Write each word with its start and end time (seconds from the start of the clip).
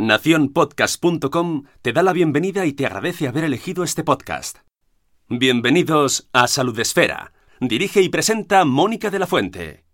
Naciónpodcast.com 0.00 1.64
te 1.82 1.92
da 1.92 2.04
la 2.04 2.12
bienvenida 2.12 2.64
y 2.66 2.72
te 2.72 2.86
agradece 2.86 3.26
haber 3.26 3.42
elegido 3.42 3.82
este 3.82 4.04
podcast. 4.04 4.58
Bienvenidos 5.28 6.30
a 6.32 6.46
Salud 6.46 6.78
Esfera. 6.78 7.32
Dirige 7.58 8.00
y 8.00 8.08
presenta 8.08 8.64
Mónica 8.64 9.10
de 9.10 9.18
la 9.18 9.26
Fuente. 9.26 9.84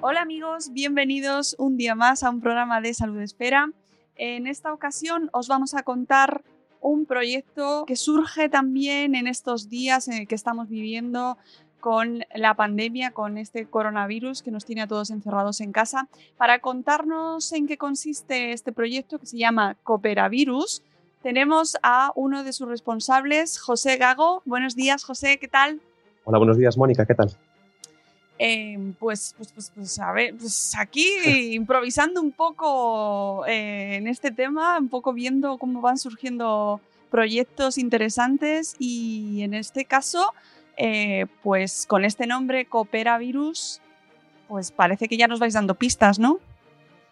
Hola 0.00 0.22
amigos, 0.22 0.70
bienvenidos 0.72 1.56
un 1.58 1.76
día 1.76 1.96
más 1.96 2.22
a 2.22 2.30
un 2.30 2.40
programa 2.40 2.80
de 2.80 2.94
Salud 2.94 3.18
Espera. 3.18 3.72
En 4.16 4.46
esta 4.46 4.72
ocasión 4.72 5.28
os 5.32 5.48
vamos 5.48 5.74
a 5.74 5.82
contar 5.82 6.42
un 6.80 7.06
proyecto 7.06 7.84
que 7.86 7.96
surge 7.96 8.48
también 8.48 9.14
en 9.14 9.26
estos 9.26 9.68
días 9.68 10.06
en 10.08 10.26
que 10.26 10.34
estamos 10.34 10.68
viviendo 10.68 11.38
con 11.80 12.24
la 12.34 12.54
pandemia, 12.54 13.10
con 13.10 13.36
este 13.36 13.66
coronavirus 13.66 14.42
que 14.42 14.50
nos 14.50 14.64
tiene 14.64 14.82
a 14.82 14.86
todos 14.86 15.10
encerrados 15.10 15.60
en 15.60 15.72
casa. 15.72 16.08
Para 16.36 16.60
contarnos 16.60 17.52
en 17.52 17.66
qué 17.66 17.76
consiste 17.76 18.52
este 18.52 18.72
proyecto 18.72 19.18
que 19.18 19.26
se 19.26 19.36
llama 19.36 19.76
Cooperavirus, 19.82 20.82
tenemos 21.22 21.76
a 21.82 22.12
uno 22.14 22.44
de 22.44 22.52
sus 22.52 22.68
responsables, 22.68 23.58
José 23.58 23.96
Gago. 23.96 24.42
Buenos 24.44 24.76
días, 24.76 25.04
José, 25.04 25.38
¿qué 25.38 25.48
tal? 25.48 25.80
Hola, 26.24 26.38
buenos 26.38 26.56
días, 26.56 26.78
Mónica, 26.78 27.04
¿qué 27.04 27.14
tal? 27.14 27.36
Eh, 28.38 28.92
pues, 28.98 29.34
pues, 29.36 29.52
pues, 29.52 29.72
pues, 29.74 29.98
a 30.00 30.12
ver, 30.12 30.34
pues 30.36 30.74
aquí 30.78 31.06
improvisando 31.54 32.20
un 32.20 32.32
poco 32.32 33.46
eh, 33.46 33.96
en 33.96 34.08
este 34.08 34.30
tema, 34.32 34.78
un 34.78 34.88
poco 34.88 35.12
viendo 35.12 35.56
cómo 35.58 35.80
van 35.80 35.98
surgiendo 35.98 36.80
proyectos 37.10 37.78
interesantes 37.78 38.74
y 38.78 39.42
en 39.42 39.54
este 39.54 39.84
caso, 39.84 40.32
eh, 40.76 41.26
pues 41.44 41.86
con 41.86 42.04
este 42.04 42.26
nombre 42.26 42.64
Coopera 42.64 43.18
Virus, 43.18 43.80
pues 44.48 44.72
parece 44.72 45.06
que 45.06 45.16
ya 45.16 45.28
nos 45.28 45.38
vais 45.38 45.54
dando 45.54 45.76
pistas, 45.76 46.18
¿no? 46.18 46.40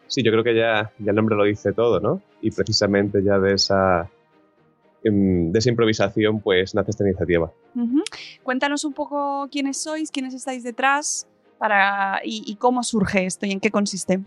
Sí, 0.08 0.22
yo 0.24 0.32
creo 0.32 0.42
que 0.42 0.56
ya, 0.56 0.92
ya 0.98 1.10
el 1.10 1.16
nombre 1.16 1.36
lo 1.36 1.44
dice 1.44 1.72
todo, 1.72 2.00
¿no? 2.00 2.20
Y 2.40 2.50
precisamente 2.50 3.22
ya 3.22 3.38
de 3.38 3.54
esa, 3.54 4.10
em, 5.04 5.52
de 5.52 5.58
esa 5.58 5.70
improvisación, 5.70 6.40
pues 6.40 6.74
nace 6.74 6.90
esta 6.90 7.04
iniciativa. 7.04 7.50
Ujú. 7.74 8.02
Cuéntanos 8.42 8.84
un 8.84 8.92
poco 8.92 9.48
quiénes 9.50 9.76
sois, 9.78 10.10
quiénes 10.10 10.34
estáis 10.34 10.62
detrás 10.62 11.26
para, 11.58 12.20
y, 12.24 12.56
cómo 12.56 12.82
surge 12.82 13.24
esto 13.24 13.46
y 13.46 13.52
en 13.52 13.60
qué 13.60 13.70
consiste. 13.70 14.20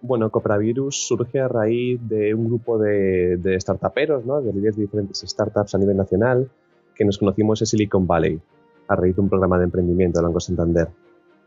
Bueno, 0.00 0.30
Copravirus 0.30 1.06
surge 1.06 1.38
a 1.38 1.48
raíz 1.48 2.00
de 2.08 2.34
un 2.34 2.46
grupo 2.46 2.78
de, 2.78 3.36
de 3.36 3.60
startuperos, 3.60 4.24
¿no? 4.24 4.40
de 4.40 4.52
líderes 4.52 4.76
de 4.76 4.82
diferentes 4.82 5.20
startups 5.20 5.74
a 5.74 5.78
nivel 5.78 5.96
nacional, 5.96 6.50
que 6.94 7.04
nos 7.04 7.18
conocimos 7.18 7.60
en 7.60 7.66
Silicon 7.66 8.06
Valley, 8.06 8.40
a 8.88 8.96
raíz 8.96 9.14
de 9.14 9.20
un 9.20 9.28
programa 9.28 9.58
de 9.58 9.64
emprendimiento 9.64 10.18
del 10.18 10.26
Banco 10.26 10.40
Santander. 10.40 10.88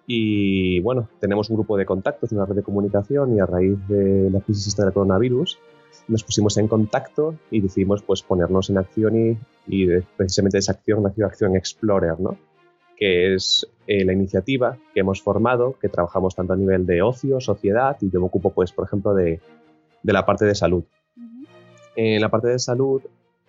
Y 0.07 0.79
bueno, 0.81 1.09
tenemos 1.19 1.49
un 1.49 1.55
grupo 1.55 1.77
de 1.77 1.85
contactos, 1.85 2.31
una 2.31 2.45
red 2.45 2.55
de 2.55 2.63
comunicación, 2.63 3.35
y 3.35 3.39
a 3.39 3.45
raíz 3.45 3.77
de 3.88 4.29
la 4.29 4.39
crisis 4.41 4.67
esta 4.67 4.83
del 4.83 4.94
coronavirus, 4.94 5.57
nos 6.07 6.23
pusimos 6.23 6.57
en 6.57 6.67
contacto 6.67 7.35
y 7.51 7.61
decidimos 7.61 8.03
pues, 8.03 8.21
ponernos 8.21 8.69
en 8.69 8.77
acción 8.77 9.16
y, 9.16 9.38
y 9.67 9.88
precisamente 10.17 10.57
de 10.57 10.59
esa 10.59 10.73
acción 10.73 11.03
nació 11.03 11.25
Acción 11.25 11.55
Explorer, 11.55 12.19
¿no? 12.19 12.38
que 12.97 13.33
es 13.35 13.67
eh, 13.88 14.05
la 14.05 14.13
iniciativa 14.13 14.77
que 14.94 15.01
hemos 15.01 15.21
formado, 15.21 15.75
que 15.81 15.89
trabajamos 15.89 16.33
tanto 16.35 16.53
a 16.53 16.55
nivel 16.55 16.85
de 16.85 17.01
ocio, 17.01 17.41
sociedad, 17.41 17.97
y 17.99 18.09
yo 18.09 18.21
me 18.21 18.27
ocupo, 18.27 18.51
pues, 18.51 18.71
por 18.71 18.85
ejemplo, 18.85 19.13
de, 19.13 19.41
de 20.01 20.13
la 20.13 20.25
parte 20.25 20.45
de 20.45 20.55
salud. 20.55 20.85
En 21.97 22.21
la 22.21 22.29
parte 22.29 22.47
de 22.47 22.59
salud, 22.59 23.01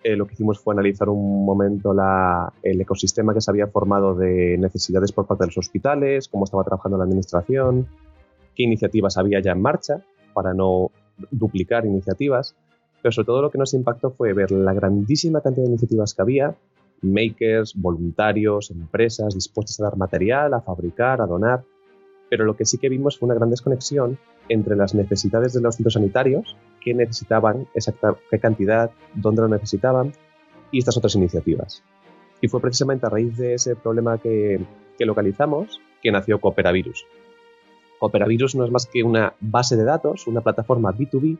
eh, 0.03 0.15
lo 0.17 0.27
que 0.27 0.33
hicimos 0.33 0.59
fue 0.59 0.73
analizar 0.73 1.07
un 1.09 1.45
momento 1.45 1.93
la- 1.93 2.51
el 2.61 2.79
ecosistema 2.81 3.33
que 3.33 3.39
se 3.41 3.49
había 3.51 3.67
formado 3.67 4.15
de 4.15 4.57
necesidades 4.57 5.11
por 5.13 5.27
parte 5.27 5.43
de 5.45 5.47
los 5.47 5.57
hospitales, 5.57 6.27
cómo 6.27 6.43
estaba 6.43 6.63
trabajando 6.63 6.97
la 6.97 7.05
administración, 7.05 7.87
qué 8.53 8.63
iniciativas 8.63 9.17
había 9.17 9.39
ya 9.39 9.51
en 9.53 9.61
marcha 9.61 10.01
para 10.33 10.53
no 10.53 10.91
duplicar 11.31 11.85
iniciativas, 11.85 12.55
pero 13.01 13.11
sobre 13.11 13.25
todo 13.25 13.41
lo 13.41 13.51
que 13.51 13.57
nos 13.57 13.73
impactó 13.73 14.11
fue 14.11 14.33
ver 14.33 14.51
la 14.51 14.73
grandísima 14.73 15.41
cantidad 15.41 15.65
de 15.65 15.71
iniciativas 15.71 16.13
que 16.13 16.21
había, 16.21 16.55
makers, 17.01 17.75
voluntarios, 17.75 18.71
empresas 18.71 19.33
dispuestas 19.35 19.79
a 19.79 19.83
dar 19.83 19.97
material, 19.97 20.53
a 20.53 20.61
fabricar, 20.61 21.21
a 21.21 21.27
donar, 21.27 21.63
pero 22.29 22.45
lo 22.45 22.55
que 22.55 22.65
sí 22.65 22.77
que 22.77 22.89
vimos 22.89 23.17
fue 23.17 23.27
una 23.27 23.35
gran 23.35 23.49
desconexión 23.49 24.17
entre 24.49 24.75
las 24.75 24.95
necesidades 24.95 25.53
de 25.53 25.61
los 25.61 25.75
centros 25.75 25.93
sanitarios, 25.93 26.57
qué 26.81 26.93
necesitaban, 26.93 27.67
exacta, 27.73 28.15
qué 28.29 28.39
cantidad, 28.39 28.91
dónde 29.13 29.41
lo 29.41 29.47
necesitaban, 29.47 30.13
y 30.71 30.79
estas 30.79 30.97
otras 30.97 31.15
iniciativas. 31.15 31.83
Y 32.41 32.47
fue 32.47 32.61
precisamente 32.61 33.05
a 33.05 33.09
raíz 33.09 33.37
de 33.37 33.53
ese 33.53 33.75
problema 33.75 34.17
que, 34.17 34.59
que 34.97 35.05
localizamos 35.05 35.79
que 36.01 36.11
nació 36.11 36.39
Cooperavirus. 36.39 37.05
Cooperavirus 37.99 38.55
no 38.55 38.65
es 38.65 38.71
más 38.71 38.85
que 38.85 39.03
una 39.03 39.33
base 39.39 39.75
de 39.75 39.83
datos, 39.83 40.27
una 40.27 40.41
plataforma 40.41 40.93
B2B, 40.93 41.37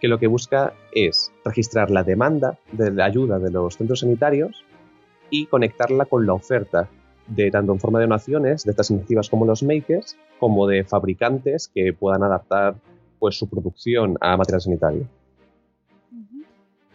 que 0.00 0.08
lo 0.08 0.18
que 0.18 0.26
busca 0.26 0.72
es 0.92 1.32
registrar 1.44 1.90
la 1.90 2.02
demanda 2.02 2.58
de 2.72 2.90
la 2.90 3.04
ayuda 3.04 3.38
de 3.38 3.50
los 3.50 3.74
centros 3.74 4.00
sanitarios 4.00 4.64
y 5.28 5.46
conectarla 5.46 6.06
con 6.06 6.26
la 6.26 6.34
oferta 6.34 6.88
de 7.26 7.50
tanto 7.50 7.72
en 7.72 7.78
forma 7.78 8.00
de 8.00 8.06
donaciones 8.06 8.64
de 8.64 8.70
estas 8.70 8.90
iniciativas 8.90 9.28
como 9.30 9.46
los 9.46 9.62
makers, 9.62 10.16
como 10.38 10.66
de 10.66 10.84
fabricantes 10.84 11.68
que 11.72 11.92
puedan 11.92 12.22
adaptar 12.22 12.74
pues, 13.18 13.38
su 13.38 13.48
producción 13.48 14.16
a 14.20 14.36
material 14.36 14.60
sanitario. 14.60 15.06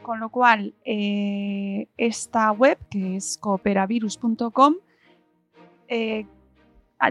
Con 0.01 0.19
lo 0.19 0.29
cual, 0.29 0.73
eh, 0.83 1.87
esta 1.97 2.51
web, 2.51 2.77
que 2.89 3.15
es 3.15 3.37
cooperavirus.com, 3.39 4.75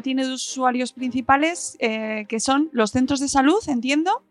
tiene 0.02 0.24
dos 0.24 0.46
usuarios 0.50 0.92
principales 0.92 1.76
eh, 1.80 2.26
que 2.28 2.40
son 2.40 2.70
los 2.72 2.90
centros 2.90 3.20
de 3.20 3.28
salud, 3.28 3.62
entiendo. 3.66 4.22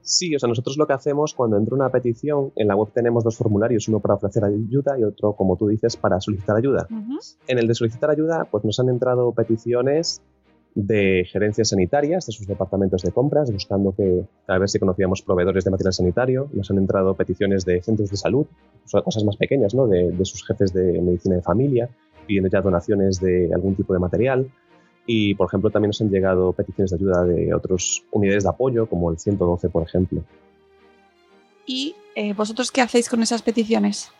Sí, 0.00 0.36
o 0.36 0.38
sea, 0.38 0.48
nosotros 0.48 0.76
lo 0.76 0.86
que 0.86 0.92
hacemos 0.92 1.34
cuando 1.34 1.56
entra 1.56 1.74
una 1.74 1.88
petición, 1.88 2.52
en 2.54 2.68
la 2.68 2.76
web 2.76 2.90
tenemos 2.94 3.24
dos 3.24 3.36
formularios, 3.36 3.88
uno 3.88 3.98
para 3.98 4.14
ofrecer 4.14 4.44
ayuda 4.44 4.96
y 4.98 5.02
otro, 5.02 5.32
como 5.32 5.56
tú 5.56 5.66
dices, 5.66 5.96
para 5.96 6.20
solicitar 6.20 6.56
ayuda. 6.56 6.86
Ujú. 6.88 7.18
En 7.48 7.58
el 7.58 7.66
de 7.66 7.74
solicitar 7.74 8.10
ayuda, 8.10 8.44
pues 8.48 8.64
nos 8.64 8.78
han 8.78 8.88
entrado 8.88 9.32
peticiones 9.32 10.22
de 10.76 11.26
gerencias 11.28 11.70
sanitarias, 11.70 12.26
de 12.26 12.32
sus 12.32 12.46
departamentos 12.46 13.02
de 13.02 13.10
compras, 13.10 13.50
buscando 13.50 13.94
que 13.96 14.24
a 14.46 14.58
ver 14.58 14.68
si 14.68 14.78
conocíamos 14.78 15.22
proveedores 15.22 15.64
de 15.64 15.70
material 15.72 15.92
sanitario. 15.92 16.48
Nos 16.52 16.70
han 16.70 16.78
entrado 16.78 17.14
peticiones 17.14 17.64
de 17.64 17.82
centros 17.82 18.10
de 18.10 18.16
salud, 18.16 18.46
o 18.84 18.88
sea, 18.88 19.02
cosas 19.02 19.24
más 19.24 19.36
pequeñas, 19.36 19.74
¿no? 19.74 19.88
De, 19.88 20.12
de 20.12 20.24
sus 20.24 20.46
jefes 20.46 20.72
de 20.72 21.00
medicina 21.00 21.34
de 21.34 21.42
familia, 21.42 21.88
pidiendo 22.26 22.50
ya 22.50 22.60
donaciones 22.60 23.20
de 23.20 23.50
algún 23.54 23.74
tipo 23.74 23.92
de 23.92 23.98
material. 23.98 24.50
Y, 25.06 25.34
por 25.34 25.46
ejemplo, 25.46 25.70
también 25.70 25.90
nos 25.90 26.00
han 26.00 26.10
llegado 26.10 26.52
peticiones 26.52 26.90
de 26.90 26.96
ayuda 26.96 27.24
de 27.24 27.54
otras 27.54 28.02
unidades 28.10 28.42
de 28.42 28.48
apoyo, 28.48 28.86
como 28.86 29.10
el 29.10 29.18
112, 29.18 29.68
por 29.68 29.84
ejemplo. 29.84 30.22
¿Y 31.64 31.94
eh, 32.14 32.32
vosotros 32.34 32.72
qué 32.72 32.80
hacéis 32.80 33.08
con 33.08 33.22
esas 33.22 33.42
peticiones? 33.42 34.10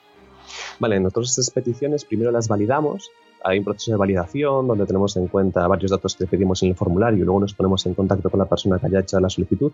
Vale, 0.78 1.00
nosotros 1.00 1.30
estas 1.30 1.50
peticiones 1.50 2.04
primero 2.04 2.30
las 2.30 2.48
validamos. 2.48 3.10
Hay 3.44 3.58
un 3.58 3.64
proceso 3.64 3.92
de 3.92 3.96
validación 3.96 4.66
donde 4.66 4.86
tenemos 4.86 5.16
en 5.16 5.28
cuenta 5.28 5.66
varios 5.66 5.90
datos 5.90 6.16
que 6.16 6.26
pedimos 6.26 6.62
en 6.62 6.70
el 6.70 6.74
formulario 6.76 7.20
y 7.20 7.24
luego 7.24 7.40
nos 7.40 7.54
ponemos 7.54 7.84
en 7.86 7.94
contacto 7.94 8.30
con 8.30 8.38
la 8.38 8.46
persona 8.46 8.78
que 8.78 8.86
haya 8.86 9.00
hecho 9.00 9.20
la 9.20 9.30
solicitud. 9.30 9.72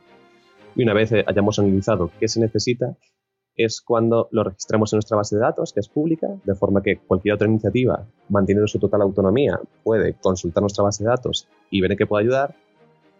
Y 0.75 0.83
una 0.83 0.95
vez 0.95 1.13
hayamos 1.13 1.59
analizado 1.59 2.11
qué 2.19 2.29
se 2.29 2.41
necesita, 2.41 2.97
es 3.57 3.81
cuando 3.81 4.29
lo 4.31 4.45
registramos 4.45 4.93
en 4.93 4.97
nuestra 4.97 5.17
base 5.17 5.37
de 5.37 5.43
datos, 5.43 5.73
que 5.73 5.81
es 5.81 5.89
pública, 5.89 6.29
de 6.45 6.55
forma 6.55 6.83
que 6.83 6.99
cualquier 6.99 7.35
otra 7.35 7.49
iniciativa, 7.49 8.07
manteniendo 8.29 8.67
su 8.67 8.79
total 8.79 9.03
autonomía, 9.03 9.61
puede 9.85 10.15
consultar 10.15 10.63
nuestra 10.63 10.85
base 10.85 11.05
de 11.05 11.11
datos 11.11 11.49
y 11.71 11.81
ver 11.81 11.93
en 11.93 11.99
qué 11.99 12.07
puede 12.07 12.25
ayudar. 12.25 12.55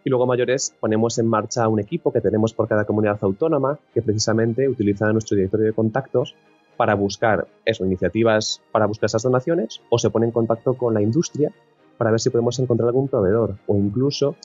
Y 0.03 0.09
luego, 0.09 0.25
mayores, 0.25 0.75
ponemos 0.79 1.17
en 1.19 1.27
marcha 1.27 1.67
un 1.67 1.79
equipo 1.79 2.11
que 2.11 2.19
tenemos 2.19 2.53
por 2.53 2.67
cada 2.67 2.85
comunidad 2.85 3.19
autónoma 3.21 3.79
que 3.93 4.01
precisamente 4.01 4.67
utiliza 4.67 5.11
nuestro 5.13 5.37
directorio 5.37 5.67
de 5.67 5.73
contactos 5.73 6.35
para 6.75 6.95
buscar 6.95 7.47
eso, 7.65 7.85
iniciativas 7.85 8.61
para 8.71 8.87
buscar 8.87 9.05
esas 9.05 9.23
donaciones 9.23 9.81
o 9.89 9.99
se 9.99 10.09
pone 10.09 10.25
en 10.25 10.31
contacto 10.31 10.73
con 10.73 10.93
la 10.93 11.01
industria 11.01 11.51
para 11.97 12.09
ver 12.09 12.19
si 12.19 12.31
podemos 12.31 12.57
encontrar 12.59 12.87
algún 12.87 13.07
proveedor 13.07 13.57
o 13.67 13.75
incluso 13.77 14.35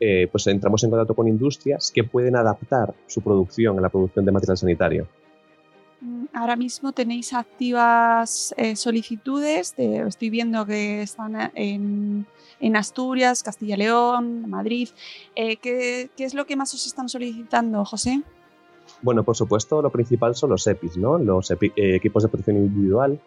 eh, 0.00 0.28
pues 0.30 0.46
entramos 0.46 0.82
en 0.84 0.90
contacto 0.90 1.14
con 1.14 1.28
industrias 1.28 1.90
que 1.92 2.04
pueden 2.04 2.36
adaptar 2.36 2.94
su 3.06 3.20
producción 3.20 3.78
a 3.78 3.80
la 3.80 3.88
producción 3.88 4.24
de 4.24 4.32
material 4.32 4.56
sanitario. 4.56 5.08
Ahora 6.32 6.54
mismo 6.54 6.92
tenéis 6.92 7.32
activas 7.32 8.54
eh, 8.56 8.76
solicitudes, 8.76 9.74
estoy 9.76 10.30
viendo 10.30 10.64
que 10.64 11.02
están 11.02 11.50
en, 11.54 12.26
Asturias, 12.76 13.42
Castilla 13.42 13.74
y 13.74 13.78
León, 13.78 14.48
Madrid. 14.48 14.88
Eh, 15.34 15.56
¿qué, 15.56 16.10
es 16.16 16.34
lo 16.34 16.46
que 16.46 16.54
más 16.54 16.72
os 16.74 16.86
están 16.86 17.08
solicitando, 17.08 17.84
José? 17.84 18.22
Bueno, 19.02 19.24
por 19.24 19.36
supuesto, 19.36 19.82
lo 19.82 19.90
principal 19.90 20.36
son 20.36 20.50
los 20.50 20.66
EPIs, 20.66 20.96
¿no? 20.96 21.18
Los 21.18 21.50
eh, 21.50 21.56
equipos 21.76 22.22
de 22.22 22.28
protección 22.28 22.58
individual, 22.58 23.20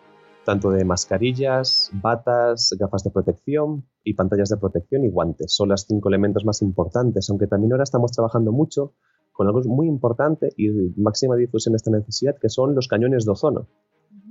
tanto 0.45 0.71
de 0.71 0.85
mascarillas, 0.85 1.89
batas, 1.93 2.73
gafas 2.79 3.03
de 3.03 3.11
protección 3.11 3.85
y 4.03 4.13
pantallas 4.13 4.49
de 4.49 4.57
protección 4.57 5.03
y 5.03 5.09
guantes. 5.09 5.53
Son 5.53 5.67
los 5.69 5.81
cinco 5.81 6.07
elementos 6.07 6.45
más 6.45 6.61
importantes, 6.61 7.29
aunque 7.29 7.47
también 7.47 7.73
ahora 7.73 7.83
estamos 7.83 8.11
trabajando 8.13 8.53
mucho 8.53 8.93
con 9.31 9.47
algo 9.47 9.61
muy 9.63 9.87
importante 9.87 10.49
y 10.57 10.69
máxima 10.97 11.35
difusión 11.35 11.73
de 11.73 11.77
esta 11.77 11.91
necesidad, 11.91 12.35
que 12.39 12.49
son 12.49 12.75
los 12.75 12.87
cañones 12.87 13.25
de 13.25 13.31
ozono, 13.31 13.67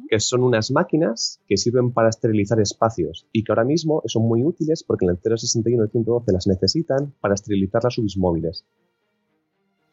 que 0.09 0.21
son 0.21 0.43
unas 0.43 0.71
máquinas 0.71 1.41
que 1.47 1.57
sirven 1.57 1.93
para 1.93 2.09
esterilizar 2.09 2.61
espacios 2.61 3.27
y 3.33 3.45
que 3.45 3.53
ahora 3.53 3.65
mismo 3.65 4.03
son 4.07 4.27
muy 4.27 4.45
útiles 4.45 4.85
porque 4.85 5.05
en 5.05 5.13
el 5.13 5.19
061 5.19 5.85
y 5.85 5.89
112 5.89 6.33
las 6.33 6.47
necesitan 6.47 7.15
para 7.21 7.35
esterilizar 7.35 7.83
las 7.85 7.95
subis 7.95 8.17
móviles. 8.17 8.65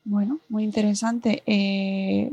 Bueno, 0.04 0.40
muy 0.50 0.64
interesante. 0.64 1.44
Eh, 1.46 2.32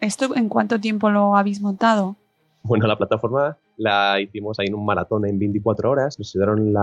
¿Esto 0.00 0.34
en 0.34 0.48
cuánto 0.48 0.80
tiempo 0.80 1.10
lo 1.10 1.36
habéis 1.36 1.60
montado? 1.60 2.16
Bueno, 2.62 2.86
la 2.86 2.96
plataforma 2.96 3.56
la 3.76 4.20
hicimos 4.20 4.58
ahí 4.58 4.66
en 4.66 4.74
un 4.74 4.84
maratón 4.84 5.26
en 5.26 5.38
24 5.38 5.90
horas. 5.90 6.18
Nos 6.18 6.34
ayudaron 6.34 6.74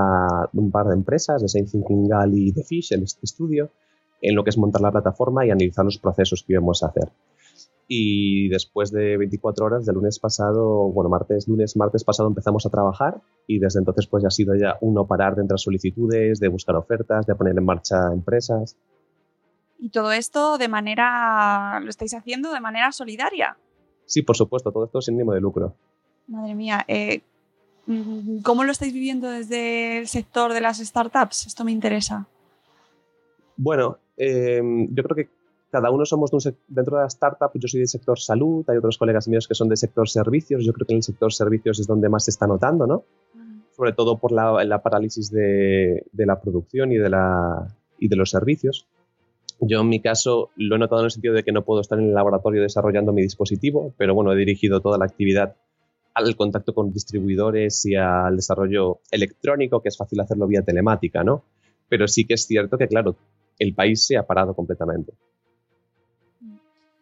un 0.53 0.71
par 0.71 0.87
de 0.87 0.93
empresas, 0.93 1.41
de 1.41 1.47
Saint 1.47 1.69
Thinking 1.69 2.09
y 2.33 2.51
The 2.51 2.63
Fish, 2.63 2.93
en 2.93 3.03
este 3.03 3.21
estudio, 3.23 3.69
en 4.21 4.35
lo 4.35 4.43
que 4.43 4.49
es 4.49 4.57
montar 4.57 4.81
la 4.81 4.91
plataforma 4.91 5.45
y 5.45 5.51
analizar 5.51 5.85
los 5.85 5.97
procesos 5.97 6.43
que 6.43 6.53
íbamos 6.53 6.83
a 6.83 6.87
hacer. 6.87 7.11
Y 7.87 8.49
después 8.49 8.91
de 8.91 9.15
24 9.17 9.65
horas, 9.65 9.85
de 9.85 9.93
lunes 9.93 10.17
pasado, 10.19 10.89
bueno, 10.89 11.09
martes, 11.09 11.47
lunes, 11.47 11.75
martes 11.77 12.03
pasado 12.03 12.27
empezamos 12.27 12.65
a 12.65 12.69
trabajar 12.69 13.21
y 13.45 13.59
desde 13.59 13.79
entonces 13.79 14.07
pues 14.07 14.23
ya 14.23 14.27
ha 14.27 14.31
sido 14.31 14.55
ya 14.55 14.77
uno 14.81 15.05
parar 15.05 15.35
de 15.35 15.43
entrar 15.43 15.59
solicitudes, 15.59 16.39
de 16.39 16.47
buscar 16.47 16.75
ofertas, 16.75 17.27
de 17.27 17.35
poner 17.35 17.55
en 17.55 17.63
marcha 17.63 18.11
empresas. 18.11 18.75
Y 19.77 19.89
todo 19.89 20.11
esto 20.11 20.57
de 20.57 20.67
manera, 20.67 21.79
lo 21.79 21.89
estáis 21.89 22.15
haciendo 22.15 22.51
de 22.51 22.59
manera 22.59 22.91
solidaria. 22.91 23.55
Sí, 24.05 24.23
por 24.23 24.35
supuesto, 24.35 24.71
todo 24.71 24.85
esto 24.85 25.01
sin 25.01 25.15
ánimo 25.15 25.33
de 25.33 25.41
lucro. 25.41 25.75
Madre 26.27 26.55
mía, 26.55 26.85
eh, 26.87 27.21
¿cómo 28.43 28.63
lo 28.63 28.71
estáis 28.71 28.93
viviendo 28.93 29.29
desde 29.29 29.99
el 29.99 30.07
sector 30.07 30.53
de 30.53 30.61
las 30.61 30.79
startups? 30.79 31.45
Esto 31.45 31.63
me 31.63 31.71
interesa. 31.71 32.27
Bueno, 33.57 33.99
em, 34.17 34.93
yo 34.93 35.03
creo 35.03 35.15
que 35.15 35.29
cada 35.71 35.91
uno 35.91 36.05
somos 36.05 36.31
dentro 36.67 36.97
de 36.97 37.03
la 37.03 37.07
startup, 37.07 37.51
yo 37.53 37.67
soy 37.67 37.79
del 37.81 37.87
sector 37.89 38.17
salud, 38.19 38.63
hay 38.69 38.77
otros 38.77 38.97
colegas 38.97 39.27
míos 39.27 39.47
que 39.47 39.55
son 39.55 39.67
del 39.67 39.77
sector 39.77 40.07
servicios, 40.07 40.63
yo 40.65 40.71
creo 40.73 40.87
que 40.87 40.93
en 40.93 40.97
el 40.97 41.03
sector 41.03 41.33
servicios 41.33 41.79
es 41.79 41.87
donde 41.87 42.07
más 42.07 42.25
se 42.25 42.31
está 42.31 42.47
notando, 42.47 42.87
¿no? 42.87 43.03
Sobre 43.75 43.91
todo 43.91 44.17
por 44.17 44.31
la, 44.31 44.81
parálisis 44.81 45.31
de, 45.31 46.05
de, 46.13 46.25
la 46.25 46.39
producción 46.39 46.93
y 46.93 46.97
de, 46.97 47.09
la, 47.09 47.67
y 47.99 48.07
de 48.07 48.15
los 48.15 48.29
servicios. 48.29 48.87
Yo 49.59 49.81
en 49.81 49.89
mi 49.89 50.01
caso 50.01 50.49
lo 50.55 50.75
he 50.75 50.79
notado 50.79 51.01
en 51.01 51.05
el 51.05 51.11
sentido 51.11 51.33
de 51.33 51.43
que 51.43 51.51
no 51.51 51.63
puedo 51.63 51.81
estar 51.81 51.99
en 51.99 52.05
el 52.05 52.13
laboratorio 52.13 52.61
desarrollando 52.61 53.11
mi 53.11 53.21
dispositivo, 53.21 53.93
pero 53.97 54.13
bueno, 54.13 54.31
he 54.31 54.37
dirigido 54.37 54.79
toda 54.79 54.97
la 54.97 55.05
actividad 55.05 55.55
al 56.13 56.35
contacto 56.37 56.73
con 56.73 56.93
distribuidores 56.93 57.85
y 57.85 57.95
al 57.95 58.37
desarrollo 58.37 58.99
electrónico, 59.11 59.81
que 59.81 59.89
es 59.89 59.97
fácil 59.97 60.21
hacerlo 60.21 60.47
vía 60.47 60.61
telemática, 60.61 61.23
¿no? 61.23 61.43
Pero 61.89 62.07
sí 62.07 62.25
que 62.25 62.35
es 62.35 62.45
cierto 62.45 62.77
que, 62.77 62.87
claro, 62.87 63.17
el 63.59 63.73
país 63.73 64.05
se 64.05 64.17
ha 64.17 64.25
parado 64.25 64.55
completamente. 64.55 65.13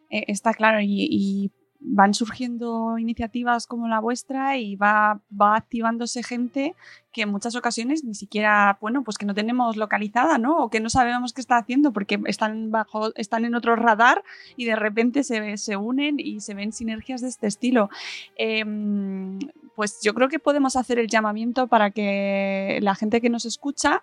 Eh, 0.10 0.26
está 0.28 0.54
claro, 0.54 0.80
y 0.82 1.52
van 1.86 2.14
surgiendo 2.14 2.98
iniciativas 2.98 3.68
como 3.68 3.88
la 3.88 4.00
vuestra 4.00 4.58
y 4.58 4.76
va, 4.76 5.22
va 5.40 5.58
activándose 5.58 6.24
gente 6.24 6.76
que 7.12 7.24
en 7.24 7.30
muchas 7.30 7.56
ocasiones 7.56 8.04
ni 8.04 8.16
siquiera, 8.16 8.78
bueno, 8.82 9.04
pues 9.04 9.18
que 9.18 9.26
no 9.26 9.36
tenemos 9.36 9.76
localizada, 9.76 10.38
¿no? 10.38 10.64
O 10.64 10.70
que 10.70 10.80
no 10.80 10.90
sabemos 10.90 11.34
qué 11.34 11.42
está 11.42 11.58
haciendo 11.58 11.92
porque 11.92 12.20
están 12.26 12.72
bajo, 12.72 13.14
están 13.16 13.46
en 13.46 13.54
otro 13.54 13.76
radar 13.76 14.24
y 14.56 14.66
de 14.66 14.76
repente 14.76 15.24
se, 15.24 15.58
se 15.58 15.78
unen 15.78 16.20
y 16.20 16.40
se 16.40 16.54
ven 16.54 16.72
sinergias 16.72 17.22
de 17.22 17.28
este 17.28 17.48
estilo. 17.48 17.90
Em, 18.36 19.38
pues 19.76 20.00
yo 20.02 20.14
creo 20.14 20.30
que 20.30 20.40
podemos 20.40 20.76
hacer 20.76 20.98
el 21.00 21.08
llamamiento 21.08 21.68
para 21.68 21.92
que 21.92 22.80
la 22.82 22.96
gente 22.96 23.22
que 23.22 23.30
nos 23.30 23.46
escucha 23.46 24.02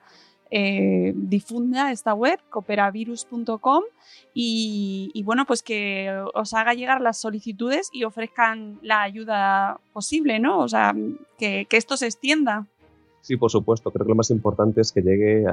eh, 0.50 1.12
difunda 1.14 1.92
esta 1.92 2.12
web, 2.14 2.40
cooperavirus.com, 2.50 3.84
y, 4.34 5.22
bueno, 5.24 5.44
pues 5.46 5.62
que 5.62 6.12
os 6.34 6.54
haga 6.54 6.74
llegar 6.74 7.00
las 7.00 7.20
solicitudes 7.20 7.88
y 7.92 8.04
ofrezcan 8.04 8.78
la 8.82 9.02
ayuda 9.02 9.80
posible, 9.92 10.38
¿no? 10.38 10.58
O 10.58 10.68
sea, 10.68 10.94
que, 11.38 11.66
esto 11.70 11.96
se 11.96 12.06
extienda. 12.06 12.66
Sí, 13.20 13.36
por 13.36 13.50
supuesto. 13.50 13.90
Creo 13.90 14.06
que 14.06 14.10
lo 14.10 14.16
más 14.16 14.30
importante 14.30 14.80
es 14.80 14.92
que 14.92 15.02
llegue 15.02 15.44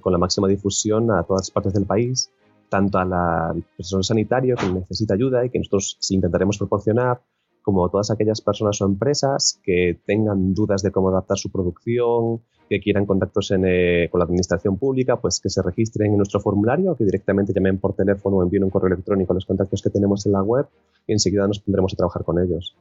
con 0.00 0.12
la 0.12 0.18
máxima 0.18 0.48
difusión 0.48 1.10
a 1.10 1.22
todas 1.24 1.50
partes 1.50 1.72
del 1.74 1.84
país, 1.84 2.30
tanto 2.68 2.98
a 2.98 3.04
la 3.04 3.54
persona 3.76 4.02
sanitaria 4.02 4.54
que 4.54 4.68
necesita 4.68 5.14
ayuda 5.14 5.44
y 5.44 5.50
que 5.50 5.58
nosotros 5.58 5.98
intentaremos 6.10 6.58
proporcionar, 6.58 7.20
como 7.62 7.88
todas 7.90 8.10
aquellas 8.10 8.40
personas 8.40 8.80
o 8.80 8.86
empresas 8.86 9.60
que 9.62 10.00
tengan 10.06 10.54
dudas 10.54 10.82
de 10.82 10.90
cómo 10.90 11.10
adaptar 11.10 11.36
su 11.36 11.50
producción, 11.50 12.40
que 12.70 12.78
quieran 12.78 13.04
contactos 13.04 13.50
eh, 13.50 14.08
con 14.12 14.20
la 14.20 14.24
administración 14.26 14.78
pública, 14.78 15.20
pues 15.20 15.40
que 15.40 15.50
se 15.50 15.60
registren 15.60 16.12
en 16.12 16.18
nuestro 16.18 16.38
formulario, 16.38 16.94
que 16.94 17.04
directamente 17.04 17.52
llamen 17.52 17.78
por 17.78 17.96
teléfono 17.96 18.36
o 18.36 18.42
envíen 18.44 18.62
un 18.62 18.70
correo 18.70 18.94
electrónico 18.94 19.32
a 19.32 19.34
los 19.34 19.44
contactos 19.44 19.82
que 19.82 19.90
tenemos 19.90 20.24
en 20.24 20.32
la 20.32 20.42
web 20.44 20.66
y 21.04 21.12
enseguida 21.12 21.48
nos 21.48 21.58
pondremos 21.58 21.92
a 21.92 21.96
trabajar 21.96 22.22
con 22.22 22.38
ellos. 22.38 22.76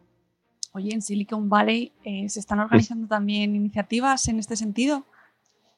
Oye, 0.73 0.93
en 0.93 1.01
Silicon 1.01 1.49
Valley 1.49 1.91
eh, 2.03 2.29
se 2.29 2.39
están 2.39 2.59
organizando 2.59 3.07
también 3.07 3.55
iniciativas 3.55 4.27
en 4.27 4.37
este 4.37 4.55
sentido. 4.55 5.05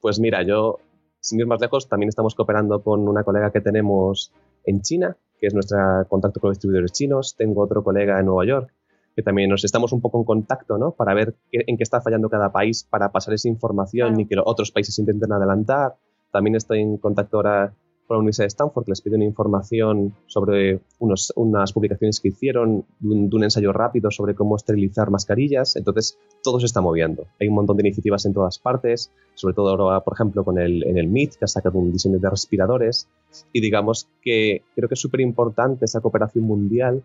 Pues 0.01 0.19
mira, 0.19 0.43
yo, 0.43 0.79
sin 1.21 1.39
ir 1.39 1.47
más 1.47 1.61
lejos, 1.61 1.87
también 1.87 2.09
estamos 2.09 2.35
cooperando 2.35 2.83
con 2.83 3.07
una 3.07 3.23
colega 3.23 3.53
que 3.53 3.61
tenemos 3.61 4.33
en 4.65 4.81
China, 4.81 5.15
que 5.39 5.47
es 5.47 5.53
nuestro 5.53 5.77
contacto 6.09 6.41
con 6.41 6.49
los 6.49 6.57
distribuidores 6.57 6.91
chinos. 6.91 7.35
Tengo 7.37 7.61
otro 7.61 7.81
colega 7.81 8.19
en 8.19 8.25
Nueva 8.25 8.45
York 8.45 8.73
que 9.15 9.23
también 9.23 9.49
nos 9.49 9.63
estamos 9.63 9.91
un 9.91 10.01
poco 10.01 10.19
en 10.19 10.25
contacto, 10.25 10.77
¿no? 10.77 10.91
Para 10.91 11.13
ver 11.13 11.35
en 11.51 11.77
qué 11.77 11.83
está 11.83 12.01
fallando 12.01 12.29
cada 12.29 12.51
país, 12.51 12.85
para 12.89 13.11
pasar 13.11 13.33
esa 13.33 13.49
información 13.49 14.19
y 14.19 14.25
que 14.25 14.35
otros 14.43 14.71
países 14.71 14.97
intenten 14.99 15.31
adelantar. 15.31 15.95
También 16.31 16.55
estoy 16.55 16.79
en 16.79 16.97
contacto 16.97 17.37
ahora 17.37 17.73
con 18.11 18.17
la 18.17 18.19
Universidad 18.19 18.43
de 18.43 18.49
Stanford, 18.49 18.83
que 18.83 18.91
les 18.91 19.01
pido 19.01 19.15
una 19.15 19.23
información 19.23 20.13
sobre 20.27 20.81
unos, 20.99 21.31
unas 21.37 21.71
publicaciones 21.71 22.19
que 22.19 22.27
hicieron 22.27 22.83
de 22.99 23.35
un, 23.35 23.43
ensayo 23.43 23.71
rápido 23.71 24.11
sobre 24.11 24.35
cómo 24.35 24.57
esterilizar 24.57 25.09
mascarillas. 25.09 25.77
Entonces, 25.77 26.17
todo 26.43 26.59
se 26.59 26.65
está 26.65 26.81
moviendo. 26.81 27.27
Hay 27.39 27.47
un 27.47 27.55
montón 27.55 27.77
de 27.77 27.83
iniciativas 27.83 28.25
en 28.25 28.33
todas 28.33 28.59
partes, 28.59 29.11
sobre 29.33 29.55
todo 29.55 29.69
ahora, 29.69 30.01
por 30.01 30.13
ejemplo, 30.13 30.43
con 30.43 30.59
el, 30.59 30.83
en 30.83 30.97
el 30.97 31.07
MIT, 31.07 31.35
que 31.35 31.45
ha 31.45 31.47
sacado 31.47 31.79
un 31.79 31.93
diseño 31.93 32.19
de 32.19 32.29
respiradores. 32.29 33.07
Y 33.53 33.61
digamos 33.61 34.09
que 34.21 34.63
creo 34.75 34.89
que 34.89 34.95
es 34.95 34.99
súper 34.99 35.21
importante 35.21 35.85
esa 35.85 36.01
cooperación 36.01 36.43
mundial 36.43 37.03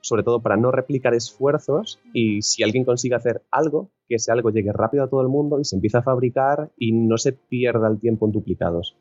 sobre 0.00 0.22
todo 0.22 0.40
para 0.40 0.56
no 0.56 0.70
replicar 0.70 1.14
esfuerzos 1.14 2.00
y 2.12 2.42
si 2.42 2.62
alguien 2.62 2.84
consigue 2.84 3.14
hacer 3.14 3.42
algo, 3.50 3.90
que 4.08 4.16
ese 4.16 4.32
algo 4.32 4.50
llegue 4.50 4.72
rápido 4.72 5.04
a 5.04 5.08
todo 5.08 5.22
el 5.22 5.28
mundo 5.28 5.60
y 5.60 5.64
se 5.64 5.76
empiece 5.76 5.98
a 5.98 6.02
fabricar 6.02 6.70
y 6.76 6.92
no 6.92 7.18
se 7.18 7.32
pierda 7.32 7.88
el 7.88 7.98
tiempo 7.98 8.26
en 8.26 8.32
duplicados. 8.32 8.96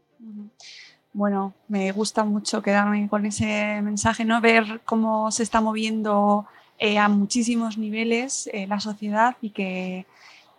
Bueno, 1.14 1.54
me 1.70 1.92
gusta 1.94 2.25
mucho 2.25 2.62
quedarme 2.62 3.08
con 3.08 3.25
ese 3.25 3.82
mensaje, 3.82 4.25
¿no? 4.25 4.42
Ver 4.42 4.82
cómo 4.84 5.32
se 5.32 5.44
está 5.44 5.62
moviendo 5.62 6.46
eh, 6.78 6.98
a 6.98 7.08
muchísimos 7.08 7.78
niveles 7.78 8.50
eh, 8.52 8.68
la 8.68 8.82
sociedad 8.82 9.38
y 9.40 9.52
que, 9.52 10.06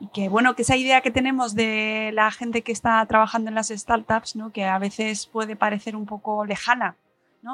y 0.01 0.07
que, 0.09 0.31
bueno, 0.31 0.57
que 0.57 0.63
esa 0.63 0.77
idea 0.77 1.03
que 1.03 1.11
tenemos 1.11 1.55
de 1.55 2.11
la 2.15 2.31
gente 2.31 2.63
que 2.63 2.73
está 2.73 3.05
trabajando 3.05 3.51
en 3.51 3.55
las 3.55 3.69
startups, 3.69 4.35
¿no? 4.35 4.51
Que 4.51 4.65
a 4.65 4.79
veces 4.79 5.27
puede 5.27 5.57
parecer 5.57 5.95
un 5.95 6.07
poco 6.07 6.47
lejana, 6.47 6.97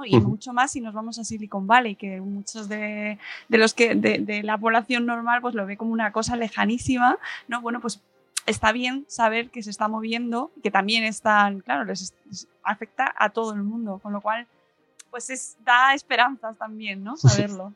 y 0.04 0.18
mucho 0.20 0.52
más 0.52 0.72
si 0.72 0.80
nos 0.80 0.94
vamos 0.94 1.18
a 1.18 1.25
Silicon 1.25 1.66
Valley, 1.66 1.96
que 1.96 2.20
muchos 2.20 2.68
de, 2.68 3.18
los 3.49 3.75
que 3.75 3.94
de, 3.94 4.42
la 4.42 4.58
población 4.58 5.06
normal 5.06 5.40
pues 5.40 5.54
lo 5.54 5.66
ve 5.66 5.76
como 5.76 5.92
una 5.92 6.12
cosa 6.12 6.37
lejanísima, 6.37 7.18
¿no? 7.49 7.61
Bueno, 7.61 7.80
pues 7.80 8.00
está 8.46 8.72
bien 8.72 9.04
saber 9.08 9.50
que 9.50 9.62
se 9.62 9.70
está 9.70 9.88
moviendo, 9.88 10.50
que 10.62 10.70
también 10.70 11.04
están, 11.04 11.61
claro, 11.61 11.84
les, 11.84 12.14
les 12.26 12.49
afecta 12.62 13.14
a 13.16 13.30
todo 13.30 13.52
el 13.52 13.62
mundo, 13.62 14.00
con 14.02 14.12
lo 14.12 14.20
cual, 14.20 14.46
pues 15.11 15.30
es, 15.30 15.56
da 15.64 15.94
esperanzas 15.94 16.56
también, 16.56 17.04
¿no? 17.04 17.16
Saberlo. 17.16 17.72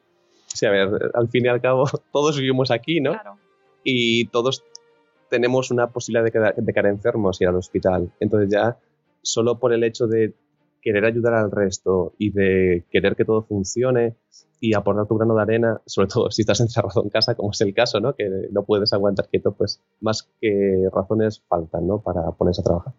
Sí, 0.46 0.64
a 0.66 0.70
ver, 0.70 0.88
al 1.14 1.28
fin 1.28 1.44
y 1.44 1.48
al 1.48 1.60
cabo, 1.60 1.84
todos 2.12 2.38
vivimos 2.38 2.70
aquí, 2.70 3.00
¿no? 3.00 3.12
Claro. 3.12 3.38
Y 3.84 4.26
todos 4.28 4.64
tenemos 5.28 5.70
una 5.70 5.88
posibilidad 5.88 6.24
de, 6.24 6.32
quedar, 6.32 6.54
de 6.54 6.72
caer 6.72 6.86
enfermos 6.86 7.40
y 7.40 7.44
ir 7.44 7.48
al 7.48 7.56
hospital. 7.56 8.10
Entonces 8.20 8.50
ya, 8.50 8.78
solo 9.22 9.58
por 9.58 9.72
el 9.72 9.84
hecho 9.84 10.06
de 10.06 10.34
querer 10.86 11.04
ayudar 11.04 11.34
al 11.34 11.50
resto 11.50 12.14
y 12.16 12.30
de 12.30 12.84
querer 12.92 13.16
que 13.16 13.24
todo 13.24 13.42
funcione 13.42 14.14
y 14.60 14.72
aportar 14.72 15.08
tu 15.08 15.16
grano 15.16 15.34
de 15.34 15.42
arena, 15.42 15.80
sobre 15.84 16.06
todo 16.06 16.30
si 16.30 16.42
estás 16.42 16.60
encerrado 16.66 17.02
en 17.02 17.10
casa, 17.10 17.34
como 17.34 17.50
es 17.50 17.60
el 17.60 17.74
caso, 17.74 17.98
¿no? 17.98 18.14
Que 18.14 18.30
no 18.52 18.62
puedes 18.62 18.92
aguantar 18.92 19.28
quieto, 19.28 19.50
pues 19.50 19.82
más 20.00 20.30
que 20.40 20.88
razones 20.92 21.42
faltan, 21.48 21.88
¿no? 21.88 22.00
Para 22.00 22.30
ponerse 22.30 22.60
a 22.60 22.64
trabajar. 22.64 22.94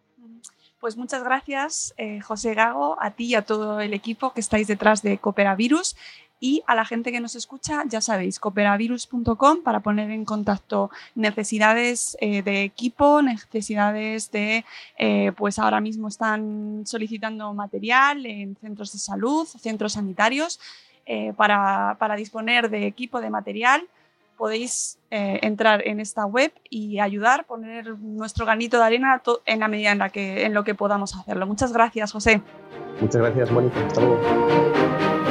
Pues 0.82 0.98
muchas 0.98 1.24
gracias, 1.24 1.94
eh, 1.98 2.20
José 2.20 2.54
Gago, 2.56 2.98
a 3.02 3.12
ti 3.12 3.28
y 3.28 3.36
a 3.36 3.44
todo 3.44 3.80
el 3.80 3.94
equipo 3.94 4.34
que 4.34 4.42
estáis 4.42 4.68
detrás 4.68 5.02
de 5.02 5.18
Cooperavirus. 5.18 5.96
Y 6.40 6.64
a 6.68 6.76
la 6.76 6.86
gente 6.86 7.12
que 7.12 7.20
nos 7.20 7.36
escucha, 7.36 7.84
ya 7.88 8.00
sabéis, 8.00 8.40
cooperavirus.com 8.40 9.64
para 9.64 9.80
poner 9.80 10.12
en 10.12 10.24
contacto 10.24 10.92
necesidades 11.16 12.16
eh, 12.22 12.44
de 12.44 12.64
equipo, 12.64 13.24
necesidades 13.24 14.32
de, 14.32 14.64
eh, 15.00 15.32
pues 15.36 15.58
ahora 15.58 15.82
mismo 15.82 16.08
están 16.08 16.84
solicitando 16.86 17.52
material 17.54 18.26
en 18.28 18.56
centros 18.58 18.94
de 18.94 19.00
salud, 19.00 19.48
centros 19.48 19.94
sanitarios, 19.94 20.60
eh, 21.08 21.34
para, 21.36 21.96
para, 22.00 22.16
disponer 22.16 22.70
de 22.70 22.86
equipo, 22.86 23.20
de 23.20 23.30
material. 23.30 23.88
Podéis 24.36 25.00
entrar 25.10 25.88
en 25.88 26.00
esta 26.00 26.28
web 26.28 26.52
y 26.70 27.00
ayudar, 27.00 27.46
poner 27.46 27.98
nuestro 27.98 28.46
granito 28.46 28.78
de 28.78 28.84
arena 28.84 29.20
en 29.46 29.60
la 29.60 29.68
medida 29.68 29.92
en, 29.92 29.98
la 29.98 30.10
que, 30.10 30.46
en 30.46 30.54
lo 30.54 30.64
que 30.64 30.76
podamos 30.76 31.16
hacerlo. 31.16 31.48
Muchas 31.48 31.74
gracias, 31.74 32.12
José. 32.12 32.44
Muchas 33.02 33.20
gracias, 33.20 33.50
Mónica. 33.50 33.84
Hasta 33.88 34.02
luego. 34.02 35.27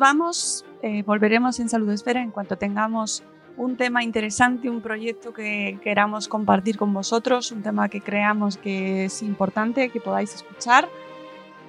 Vamos, 0.00 0.64
eh, 0.82 1.04
volveremos 1.04 1.60
en 1.60 1.68
Salud 1.68 1.90
Esfera 1.90 2.20
en 2.20 2.32
cuanto 2.32 2.56
tengamos 2.56 3.22
un 3.56 3.76
tema 3.76 4.02
interesante, 4.02 4.68
un 4.70 4.80
proyecto 4.80 5.32
que 5.32 5.78
queramos 5.82 6.26
compartir 6.26 6.78
con 6.78 6.92
vosotros, 6.92 7.52
un 7.52 7.62
tema 7.62 7.88
que 7.88 8.00
creamos 8.00 8.56
que 8.56 9.04
es 9.04 9.22
importante, 9.22 9.90
que 9.90 10.00
podáis 10.00 10.34
escuchar. 10.34 10.88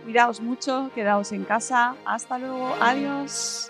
Cuidaos 0.06 0.40
mucho, 0.42 0.90
quedaos 0.96 1.32
en 1.34 1.44
casa. 1.44 1.96
Hasta 2.06 2.40
luego, 2.40 2.74
adiós. 2.80 3.70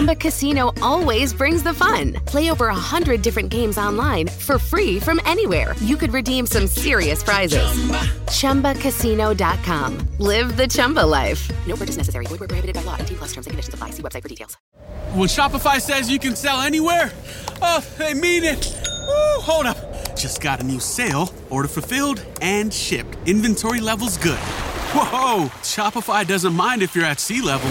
Chumba 0.00 0.16
Casino 0.16 0.72
always 0.80 1.34
brings 1.34 1.62
the 1.62 1.74
fun. 1.74 2.14
Play 2.24 2.50
over 2.50 2.68
a 2.68 2.74
hundred 2.74 3.20
different 3.20 3.50
games 3.50 3.76
online 3.76 4.28
for 4.28 4.58
free 4.58 4.98
from 4.98 5.20
anywhere. 5.26 5.74
You 5.82 5.98
could 5.98 6.14
redeem 6.14 6.46
some 6.46 6.66
serious 6.68 7.22
prizes. 7.22 7.60
Chumba. 8.30 8.72
ChumbaCasino.com. 8.72 9.98
Live 10.18 10.56
the 10.56 10.66
Chumba 10.66 11.04
life. 11.04 11.50
No 11.66 11.76
purchase 11.76 11.98
necessary. 11.98 12.24
Void 12.28 12.40
where 12.40 12.48
prohibited 12.48 12.76
by 12.76 12.82
law. 12.82 12.96
T 12.96 13.14
plus 13.14 13.34
terms 13.34 13.46
and 13.46 13.52
conditions 13.52 13.74
apply. 13.74 13.90
See 13.90 14.02
website 14.02 14.22
for 14.22 14.28
details. 14.28 14.56
When 15.12 15.28
Shopify 15.28 15.78
says 15.78 16.10
you 16.10 16.18
can 16.18 16.34
sell 16.34 16.62
anywhere, 16.62 17.12
oh, 17.60 17.84
they 17.98 18.14
mean 18.14 18.44
it. 18.44 18.74
Woo, 19.06 19.42
hold 19.42 19.66
up. 19.66 20.16
Just 20.16 20.40
got 20.40 20.60
a 20.60 20.62
new 20.62 20.80
sale. 20.80 21.28
Order 21.50 21.68
fulfilled 21.68 22.24
and 22.40 22.72
shipped. 22.72 23.18
Inventory 23.26 23.80
levels 23.80 24.16
good. 24.16 24.38
Whoa, 24.94 25.50
Shopify 25.60 26.26
doesn't 26.26 26.54
mind 26.54 26.80
if 26.80 26.96
you're 26.96 27.04
at 27.04 27.20
sea 27.20 27.42
level. 27.42 27.70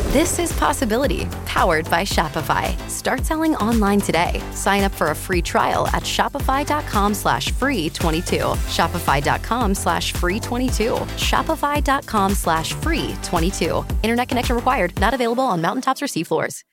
This 0.11 0.39
is 0.39 0.51
Possibility, 0.51 1.25
powered 1.45 1.89
by 1.89 2.03
Shopify. 2.03 2.77
Start 2.89 3.25
selling 3.25 3.55
online 3.55 4.01
today. 4.01 4.41
Sign 4.51 4.83
up 4.83 4.91
for 4.91 5.11
a 5.11 5.15
free 5.15 5.41
trial 5.41 5.87
at 5.87 6.03
shopify.com 6.03 7.13
slash 7.13 7.53
free 7.53 7.89
22. 7.89 8.39
Shopify.com 8.67 9.73
slash 9.73 10.11
free 10.11 10.41
22. 10.41 10.95
Shopify.com 11.15 12.33
slash 12.33 12.73
free 12.73 13.15
22. 13.23 13.85
Internet 14.03 14.27
connection 14.27 14.57
required. 14.57 14.99
Not 14.99 15.13
available 15.13 15.45
on 15.45 15.61
mountaintops 15.61 16.01
or 16.01 16.07
seafloors. 16.07 16.65